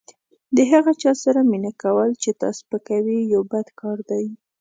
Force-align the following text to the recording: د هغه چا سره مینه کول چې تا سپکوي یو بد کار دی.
د 0.55 0.57
هغه 0.71 0.91
چا 1.01 1.11
سره 1.23 1.39
مینه 1.51 1.71
کول 1.83 2.09
چې 2.23 2.29
تا 2.41 2.49
سپکوي 2.59 3.19
یو 3.33 3.41
بد 3.51 3.67
کار 3.79 3.97
دی. 4.09 4.25